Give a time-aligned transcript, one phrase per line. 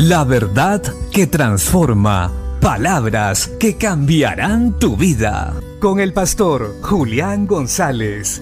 [0.00, 2.32] La verdad que transforma.
[2.60, 5.56] Palabras que cambiarán tu vida.
[5.80, 8.40] Con el pastor Julián González.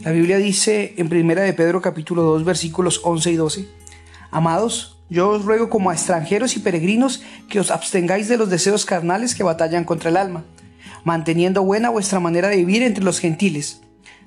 [0.00, 3.68] La Biblia dice en Primera de Pedro capítulo 2 versículos 11 y 12,
[4.30, 8.86] Amados, yo os ruego como a extranjeros y peregrinos que os abstengáis de los deseos
[8.86, 10.44] carnales que batallan contra el alma,
[11.04, 13.82] manteniendo buena vuestra manera de vivir entre los gentiles,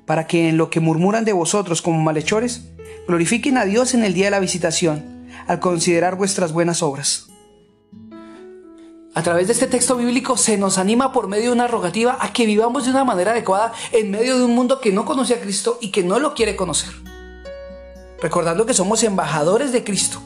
[0.06, 2.66] para que en lo que murmuran de vosotros como malhechores,
[3.08, 7.28] glorifiquen a Dios en el día de la visitación, al considerar vuestras buenas obras.
[9.16, 12.34] A través de este texto bíblico se nos anima por medio de una rogativa a
[12.34, 15.40] que vivamos de una manera adecuada en medio de un mundo que no conoce a
[15.40, 16.92] Cristo y que no lo quiere conocer.
[18.22, 20.22] Recordando que somos embajadores de Cristo,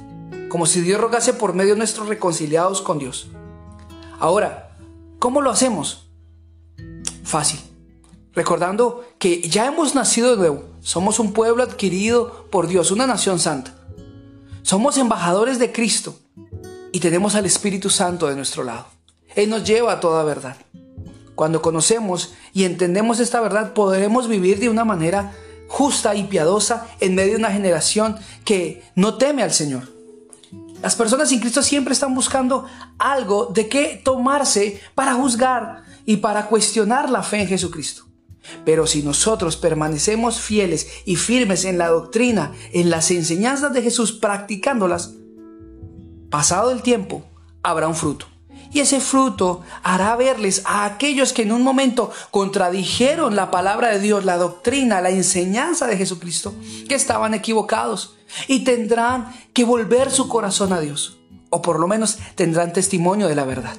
[0.50, 3.30] como si Dios rogase por medio de nuestros reconciliados con Dios.
[4.20, 4.76] Ahora,
[5.20, 6.10] ¿cómo lo hacemos?
[7.24, 7.69] Fácil.
[8.34, 13.40] Recordando que ya hemos nacido de nuevo, somos un pueblo adquirido por Dios, una nación
[13.40, 13.74] santa.
[14.62, 16.16] Somos embajadores de Cristo
[16.92, 18.86] y tenemos al Espíritu Santo de nuestro lado.
[19.36, 20.58] Él nos lleva a toda verdad.
[21.36, 25.34] Cuando conocemos y entendemos esta verdad, podremos vivir de una manera
[25.68, 29.84] justa y piadosa en medio de una generación que no teme al Señor.
[30.82, 32.66] Las personas sin Cristo siempre están buscando
[32.98, 38.09] algo de qué tomarse para juzgar y para cuestionar la fe en Jesucristo.
[38.66, 44.12] Pero si nosotros permanecemos fieles y firmes en la doctrina, en las enseñanzas de Jesús,
[44.12, 45.14] practicándolas,
[46.30, 47.24] pasado el tiempo,
[47.64, 48.28] habrá un fruto.
[48.72, 54.00] Y ese fruto hará verles a aquellos que en un momento contradijeron la palabra de
[54.00, 56.54] Dios, la doctrina, la enseñanza de Jesucristo,
[56.88, 58.16] que estaban equivocados
[58.48, 61.18] y tendrán que volver su corazón a Dios,
[61.50, 63.76] o por lo menos tendrán testimonio de la verdad.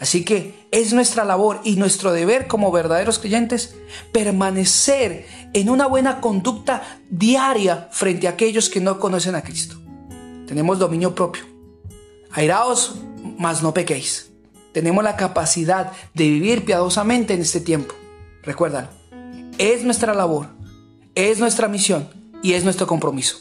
[0.00, 3.76] Así que es nuestra labor y nuestro deber como verdaderos creyentes
[4.12, 9.76] permanecer en una buena conducta diaria frente a aquellos que no conocen a Cristo.
[10.46, 11.54] Tenemos dominio propio
[12.34, 12.96] Airaos,
[13.38, 14.32] mas no pequéis.
[14.72, 17.94] Tenemos la capacidad de vivir piadosamente en este tiempo.
[18.42, 18.88] Recuérdalo.
[19.56, 20.48] Es nuestra labor,
[21.14, 22.08] es nuestra misión
[22.42, 23.38] y es nuestro compromiso.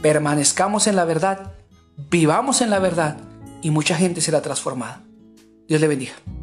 [0.00, 1.52] Permanezcamos en la verdad,
[2.10, 3.18] vivamos en la verdad
[3.60, 5.02] y mucha gente será transformada.
[5.68, 6.35] Dios le bendiga.